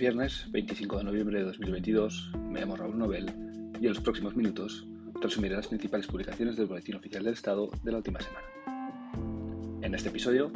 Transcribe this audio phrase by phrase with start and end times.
[0.00, 2.32] viernes 25 de noviembre de 2022.
[2.48, 3.30] Me llamo Raúl Nobel
[3.78, 4.86] y en los próximos minutos
[5.20, 8.46] resumiré las principales publicaciones del Boletín Oficial del Estado de la última semana.
[9.82, 10.50] En este episodio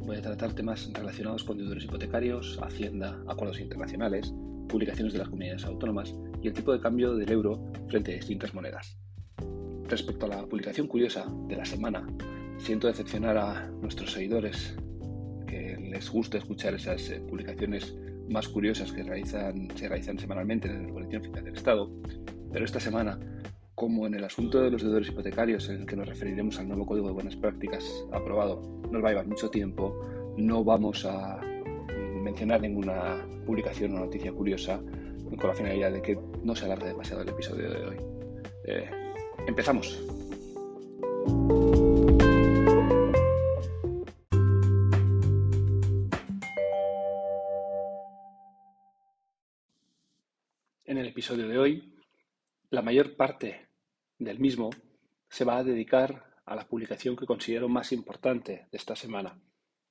[0.00, 4.34] voy a tratar temas relacionados con deudores hipotecarios, Hacienda, acuerdos internacionales,
[4.68, 8.52] publicaciones de las comunidades autónomas y el tipo de cambio del euro frente a distintas
[8.52, 8.98] monedas.
[9.88, 12.06] Respecto a la publicación curiosa de la semana,
[12.58, 14.76] siento decepcionar a nuestros seguidores
[15.46, 17.94] que les gusta escuchar esas eh, publicaciones
[18.30, 21.90] más curiosas que realizan, se realizan semanalmente en el Boletín Oficial del Estado,
[22.52, 23.18] pero esta semana,
[23.74, 26.86] como en el asunto de los deudores hipotecarios, en el que nos referiremos al nuevo
[26.86, 31.40] Código de Buenas Prácticas aprobado, nos va a llevar mucho tiempo, no vamos a
[32.22, 34.80] mencionar ninguna publicación o noticia curiosa
[35.38, 37.96] con la finalidad de que no se alargue demasiado el episodio de hoy.
[38.64, 38.90] Eh,
[39.46, 40.19] empezamos.
[50.90, 51.94] En el episodio de hoy,
[52.70, 53.68] la mayor parte
[54.18, 54.70] del mismo
[55.28, 59.40] se va a dedicar a la publicación que considero más importante de esta semana,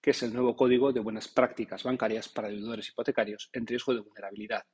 [0.01, 4.01] que es el nuevo Código de Buenas Prácticas Bancarias para Deudores Hipotecarios en riesgo de
[4.01, 4.65] vulnerabilidad.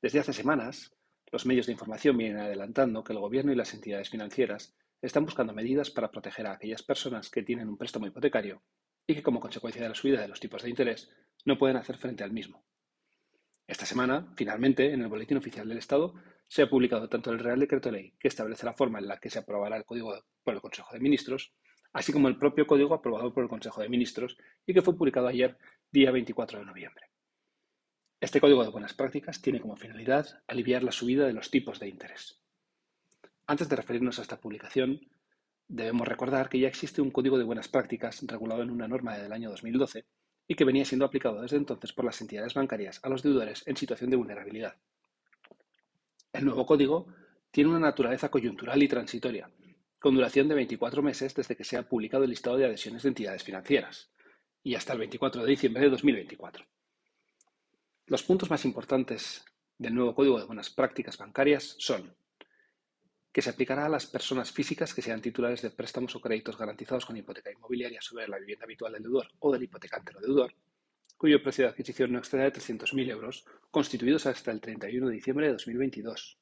[0.00, 0.96] Desde hace semanas,
[1.30, 5.52] los medios de información vienen adelantando que el Gobierno y las entidades financieras están buscando
[5.52, 8.62] medidas para proteger a aquellas personas que tienen un préstamo hipotecario
[9.06, 11.10] y que, como consecuencia de la subida de los tipos de interés,
[11.44, 12.64] no pueden hacer frente al mismo.
[13.66, 16.14] Esta semana, finalmente, en el Boletín Oficial del Estado,
[16.46, 19.28] se ha publicado tanto el Real Decreto Ley, que establece la forma en la que
[19.28, 20.14] se aprobará el Código
[20.44, 21.52] por el Consejo de Ministros,
[21.92, 25.26] así como el propio Código aprobado por el Consejo de Ministros y que fue publicado
[25.26, 25.58] ayer,
[25.90, 27.10] día 24 de noviembre.
[28.20, 31.88] Este Código de Buenas Prácticas tiene como finalidad aliviar la subida de los tipos de
[31.88, 32.40] interés.
[33.48, 35.00] Antes de referirnos a esta publicación,
[35.66, 39.32] debemos recordar que ya existe un Código de Buenas Prácticas regulado en una norma del
[39.32, 40.06] año 2012
[40.48, 43.76] y que venía siendo aplicado desde entonces por las entidades bancarias a los deudores en
[43.76, 44.76] situación de vulnerabilidad.
[46.32, 47.06] El nuevo código
[47.50, 49.50] tiene una naturaleza coyuntural y transitoria,
[49.98, 53.08] con duración de 24 meses desde que se ha publicado el listado de adhesiones de
[53.08, 54.10] entidades financieras,
[54.62, 56.64] y hasta el 24 de diciembre de 2024.
[58.06, 59.44] Los puntos más importantes
[59.78, 62.14] del nuevo Código de Buenas Prácticas Bancarias son
[63.36, 67.04] que se aplicará a las personas físicas que sean titulares de préstamos o créditos garantizados
[67.04, 70.54] con hipoteca inmobiliaria sobre la vivienda habitual del deudor o del hipotecante o deudor,
[71.18, 75.46] cuyo precio de adquisición no exceda de 300.000 euros, constituidos hasta el 31 de diciembre
[75.48, 76.38] de 2022.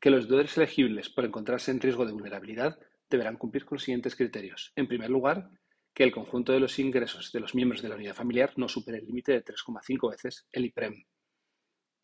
[0.00, 2.78] Que los deudores elegibles por encontrarse en riesgo de vulnerabilidad
[3.10, 4.72] deberán cumplir con los siguientes criterios.
[4.76, 5.50] En primer lugar,
[5.92, 8.96] que el conjunto de los ingresos de los miembros de la unidad familiar no supere
[8.96, 11.04] el límite de 3,5 veces el IPREM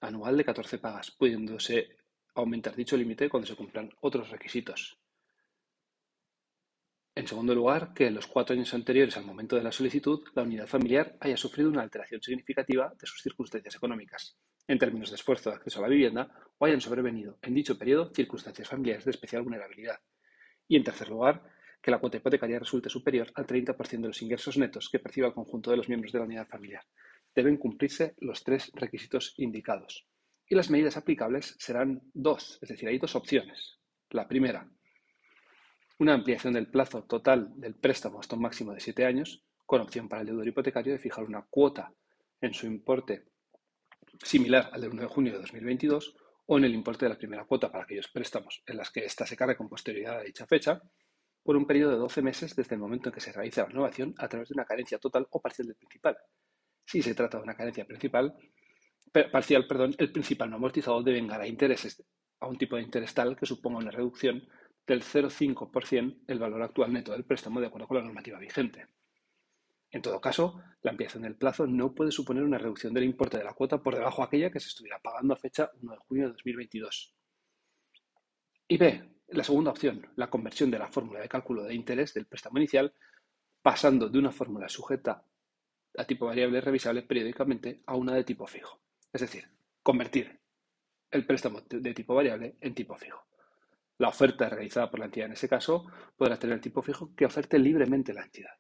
[0.03, 1.89] anual de 14 pagas, pudiéndose
[2.37, 4.99] aumentar dicho límite cuando se cumplan otros requisitos.
[7.15, 10.43] En segundo lugar, que en los cuatro años anteriores al momento de la solicitud, la
[10.43, 14.37] unidad familiar haya sufrido una alteración significativa de sus circunstancias económicas,
[14.69, 18.13] en términos de esfuerzo de acceso a la vivienda, o hayan sobrevenido en dicho periodo
[18.15, 19.99] circunstancias familiares de especial vulnerabilidad.
[20.69, 21.43] Y en tercer lugar,
[21.81, 25.35] que la cuota hipotecaria resulte superior al 30% de los ingresos netos que perciba el
[25.35, 26.85] conjunto de los miembros de la unidad familiar.
[27.35, 30.07] Deben cumplirse los tres requisitos indicados.
[30.49, 33.79] Y las medidas aplicables serán dos, es decir, hay dos opciones.
[34.11, 34.71] La primera,
[35.99, 40.09] una ampliación del plazo total del préstamo hasta un máximo de siete años, con opción
[40.09, 41.93] para el deudor hipotecario de fijar una cuota
[42.41, 43.25] en su importe
[44.23, 47.45] similar al del 1 de junio de 2022 o en el importe de la primera
[47.45, 50.81] cuota para aquellos préstamos en las que ésta se cargue con posterioridad a dicha fecha,
[51.43, 54.15] por un periodo de 12 meses desde el momento en que se realiza la renovación
[54.19, 56.17] a través de una carencia total o parcial del principal.
[56.85, 58.35] Si se trata de una carencia principal,
[59.25, 62.05] parcial, perdón, el principal no amortizado a intereses
[62.41, 64.47] a un tipo de interés tal que suponga una reducción
[64.87, 68.87] del 0,5% el valor actual neto del préstamo de acuerdo con la normativa vigente.
[69.91, 73.45] En todo caso, la ampliación del plazo no puede suponer una reducción del importe de
[73.45, 76.25] la cuota por debajo de aquella que se estuviera pagando a fecha 1 de junio
[76.25, 77.15] de 2022.
[78.69, 82.27] Y B, la segunda opción, la conversión de la fórmula de cálculo de interés del
[82.27, 82.93] préstamo inicial,
[83.63, 85.25] pasando de una fórmula sujeta
[85.97, 88.86] a tipo variable revisable periódicamente a una de tipo fijo.
[89.13, 89.49] Es decir,
[89.83, 90.41] convertir
[91.11, 93.27] el préstamo de tipo variable en tipo fijo.
[93.99, 95.87] La oferta realizada por la entidad en ese caso
[96.17, 98.53] podrá tener el tipo fijo que oferte libremente la entidad.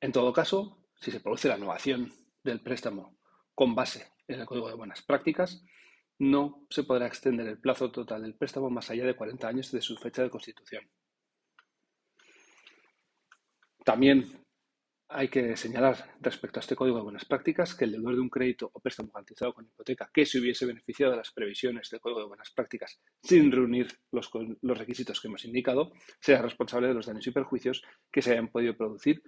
[0.00, 2.12] En todo caso, si se produce la innovación
[2.42, 3.16] del préstamo
[3.54, 5.64] con base en el Código de Buenas Prácticas,
[6.18, 9.80] no se podrá extender el plazo total del préstamo más allá de 40 años de
[9.80, 10.88] su fecha de constitución.
[13.84, 14.43] También
[15.14, 18.28] hay que señalar respecto a este código de buenas prácticas que el deudor de un
[18.28, 22.20] crédito o préstamo garantizado con hipoteca que se hubiese beneficiado de las previsiones del código
[22.20, 24.28] de buenas prácticas sin reunir los,
[24.62, 28.76] requisitos que hemos indicado será responsable de los daños y perjuicios que se hayan podido
[28.76, 29.22] producir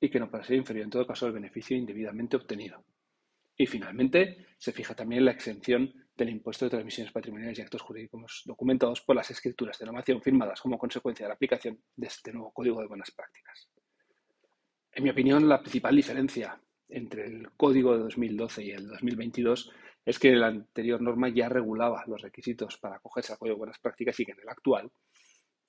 [0.00, 2.82] y que no pueda ser inferior en todo caso al beneficio indebidamente obtenido.
[3.58, 8.42] Y finalmente, se fija también la exención del impuesto de transmisiones patrimoniales y actos jurídicos
[8.46, 12.52] documentados por las escrituras de novación firmadas como consecuencia de la aplicación de este nuevo
[12.52, 13.69] Código de Buenas Prácticas.
[15.00, 19.72] En mi opinión, la principal diferencia entre el Código de 2012 y el 2022
[20.04, 23.78] es que la anterior norma ya regulaba los requisitos para acogerse al Código de Buenas
[23.78, 24.92] Prácticas y que en el actual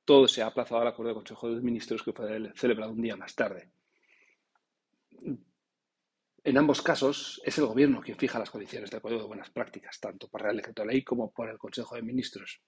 [0.04, 3.16] todo se ha aplazado al acuerdo del Consejo de Ministros que fue celebrado un día
[3.16, 3.72] más tarde.
[6.44, 9.98] En ambos casos es el Gobierno quien fija las condiciones del Código de Buenas Prácticas,
[10.02, 12.62] tanto por Real Decreto de Ley como por el Consejo de Ministros.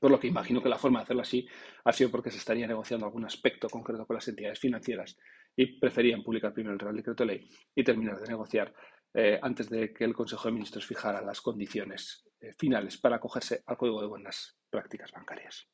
[0.00, 1.46] Por lo que imagino que la forma de hacerlo así
[1.84, 5.18] ha sido porque se estaría negociando algún aspecto concreto con las entidades financieras
[5.56, 8.74] y preferían publicar primero el Real Decreto de Ley y terminar de negociar
[9.12, 13.62] eh, antes de que el Consejo de Ministros fijara las condiciones eh, finales para acogerse
[13.66, 15.68] al Código de Buenas Prácticas Bancarias.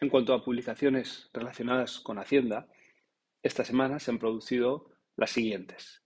[0.00, 2.68] En cuanto a publicaciones relacionadas con Hacienda,
[3.42, 6.02] esta semana se han producido las siguientes.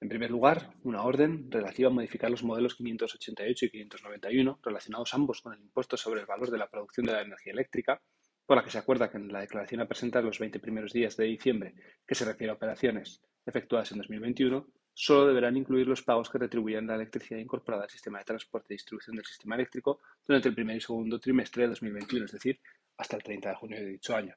[0.00, 5.42] En primer lugar, una orden relativa a modificar los modelos 588 y 591, relacionados ambos
[5.42, 8.00] con el impuesto sobre el valor de la producción de la energía eléctrica,
[8.48, 11.18] por la que se acuerda que en la declaración a presentar los 20 primeros días
[11.18, 11.74] de diciembre,
[12.06, 16.86] que se refiere a operaciones efectuadas en 2021, solo deberán incluir los pagos que retribuyan
[16.86, 20.78] la electricidad incorporada al sistema de transporte y distribución del sistema eléctrico durante el primer
[20.78, 22.58] y segundo trimestre de 2021, es decir,
[22.96, 24.34] hasta el 30 de junio de dicho año.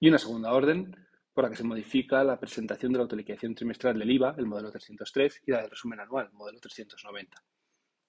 [0.00, 0.96] Y una segunda orden
[1.34, 4.70] por la que se modifica la presentación de la autoliquidación trimestral del IVA, el modelo
[4.70, 7.36] 303, y la del resumen anual, el modelo 390.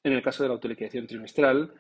[0.04, 1.74] En el caso de la autoliquidación trimestral,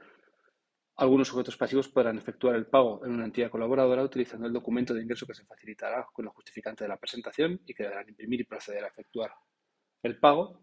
[0.97, 5.01] algunos sujetos pasivos podrán efectuar el pago en una entidad colaboradora utilizando el documento de
[5.01, 8.43] ingreso que se facilitará con el justificante de la presentación y que deberán imprimir y
[8.45, 9.31] proceder a efectuar
[10.03, 10.61] el pago.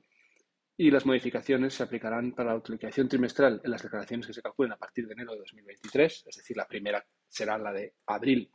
[0.75, 4.73] Y las modificaciones se aplicarán para la autoliquidación trimestral en las declaraciones que se calculen
[4.73, 8.51] a partir de enero de 2023, es decir, la primera será la de abril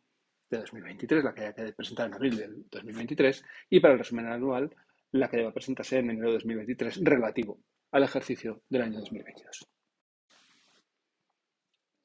[0.49, 4.25] de 2023, la que haya que presentar en abril del 2023, y para el resumen
[4.25, 4.75] anual,
[5.11, 7.59] la que deba presentarse en enero de 2023 relativo
[7.91, 9.76] al ejercicio del año 2022.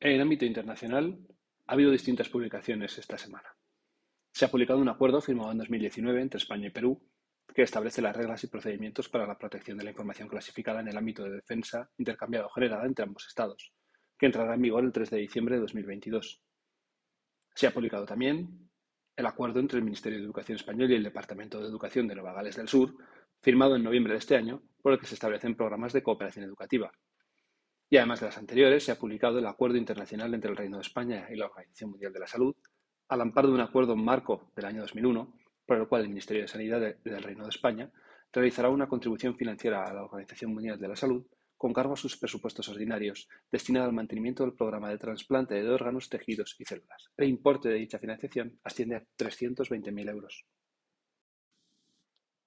[0.04, 1.16] En el ámbito internacional,
[1.68, 3.54] ha habido distintas publicaciones esta semana.
[4.32, 7.00] Se ha publicado un acuerdo firmado en 2019 entre España y Perú
[7.54, 10.96] que establece las reglas y procedimientos para la protección de la información clasificada en el
[10.96, 13.72] ámbito de defensa intercambiado o generada entre ambos Estados,
[14.18, 16.42] que entrará en vigor el 3 de diciembre de 2022.
[17.54, 18.72] Se ha publicado también
[19.14, 22.32] el acuerdo entre el Ministerio de Educación español y el Departamento de Educación de Nueva
[22.32, 22.92] Gales del Sur,
[23.40, 26.90] firmado en noviembre de este año, por el que se establecen programas de cooperación educativa.
[27.92, 30.80] Y además de las anteriores, se ha publicado el Acuerdo Internacional entre el Reino de
[30.80, 32.56] España y la Organización Mundial de la Salud,
[33.08, 35.30] al amparo de un acuerdo marco del año 2001,
[35.66, 37.92] por el cual el Ministerio de Sanidad del Reino de España
[38.32, 41.26] realizará una contribución financiera a la Organización Mundial de la Salud
[41.58, 46.08] con cargo a sus presupuestos ordinarios, destinado al mantenimiento del programa de trasplante de órganos,
[46.08, 47.10] tejidos y células.
[47.18, 50.46] El importe de dicha financiación asciende a 320.000 euros.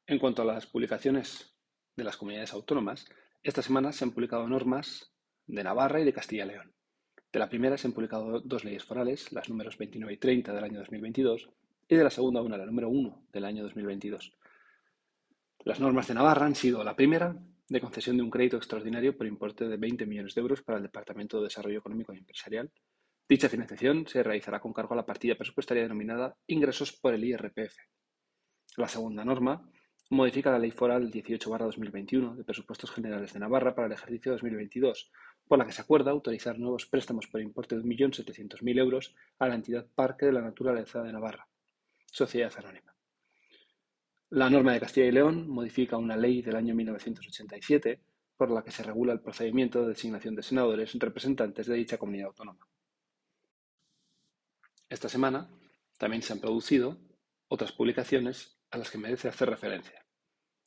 [0.07, 1.55] En cuanto a las publicaciones
[1.95, 3.05] de las comunidades autónomas,
[3.43, 5.14] esta semana se han publicado normas
[5.47, 6.73] de Navarra y de Castilla y León.
[7.31, 10.63] De la primera se han publicado dos leyes forales, las números 29 y 30 del
[10.63, 11.49] año 2022,
[11.87, 14.33] y de la segunda una, la número 1 del año 2022.
[15.65, 17.35] Las normas de Navarra han sido la primera,
[17.67, 20.83] de concesión de un crédito extraordinario por importe de 20 millones de euros para el
[20.83, 22.71] Departamento de Desarrollo Económico y Empresarial.
[23.27, 27.75] Dicha financiación se realizará con cargo a la partida presupuestaria denominada Ingresos por el IRPF.
[28.77, 29.67] La segunda norma
[30.11, 35.11] modifica la Ley Foral 18-2021 de Presupuestos Generales de Navarra para el ejercicio 2022,
[35.47, 39.55] por la que se acuerda autorizar nuevos préstamos por importe de 1.700.000 euros a la
[39.55, 41.47] entidad Parque de la Naturaleza de Navarra,
[42.11, 42.95] Sociedad Anónima.
[44.29, 48.01] La norma de Castilla y León modifica una ley del año 1987
[48.35, 52.27] por la que se regula el procedimiento de designación de senadores representantes de dicha comunidad
[52.27, 52.67] autónoma.
[54.89, 55.49] Esta semana
[55.97, 56.97] también se han producido
[57.47, 60.05] otras publicaciones a las que merece hacer referencia.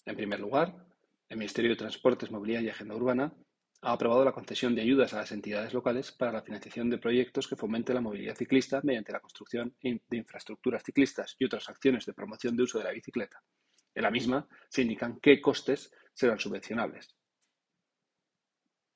[0.06, 0.86] En primer lugar,
[1.28, 3.34] el Ministerio de Transportes, Movilidad y Agenda Urbana
[3.80, 7.46] ha aprobado la concesión de ayudas a las entidades locales para la financiación de proyectos
[7.46, 12.12] que fomenten la movilidad ciclista mediante la construcción de infraestructuras ciclistas y otras acciones de
[12.12, 13.40] promoción de uso de la bicicleta.
[13.94, 17.14] En la misma se indican qué costes serán subvencionables.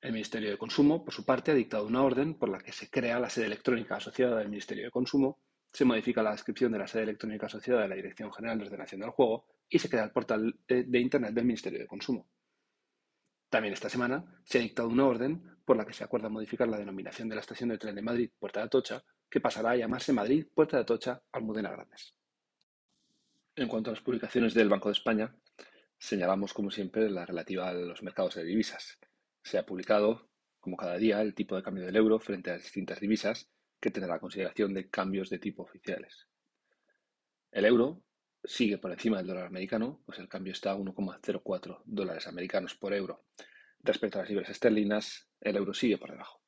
[0.01, 2.91] El Ministerio de Consumo, por su parte, ha dictado una orden por la que se
[2.91, 5.39] crea la sede electrónica asociada del Ministerio de Consumo,
[5.73, 9.01] se modifica la descripción de la sede electrónica asociada de la Dirección General de Ordenación
[9.01, 12.27] del Juego y se crea el portal de Internet del Ministerio de Consumo.
[13.52, 16.78] También esta semana se ha dictado una orden por la que se acuerda modificar la
[16.78, 20.14] denominación de la estación de tren de Madrid Puerta de Atocha, que pasará a llamarse
[20.14, 22.14] Madrid Puerta de Atocha Almudena Grandes.
[23.54, 25.37] En cuanto a las publicaciones del Banco de España,
[25.99, 28.99] señalamos como siempre la relativa a los mercados de divisas.
[29.42, 32.62] Se ha publicado, como cada día, el tipo de cambio del euro frente a las
[32.62, 36.26] distintas divisas que tendrá la consideración de cambios de tipo oficiales.
[37.50, 38.02] El euro
[38.44, 42.92] sigue por encima del dólar americano, pues el cambio está a 1,04 dólares americanos por
[42.94, 43.25] euro.
[43.80, 46.40] Respecto a las libras esterlinas, el euro sigue por debajo.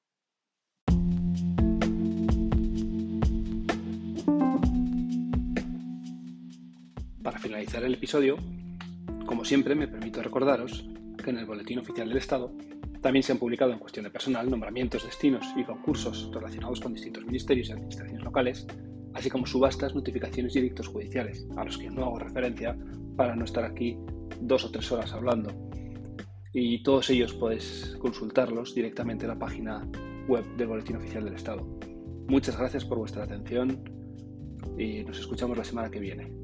[7.22, 8.36] Para finalizar el episodio,
[9.26, 10.84] como siempre me permito recordaros
[11.22, 12.54] que en el Boletín Oficial del Estado
[13.00, 17.24] también se han publicado en cuestión de personal nombramientos, destinos y concursos relacionados con distintos
[17.24, 18.66] ministerios y administraciones locales,
[19.14, 22.76] así como subastas, notificaciones y edictos judiciales, a los que no hago referencia
[23.16, 23.96] para no estar aquí
[24.40, 25.50] dos o tres horas hablando.
[26.52, 29.88] Y todos ellos podéis consultarlos directamente en la página
[30.28, 31.66] web del Boletín Oficial del Estado.
[32.28, 33.82] Muchas gracias por vuestra atención
[34.78, 36.43] y nos escuchamos la semana que viene.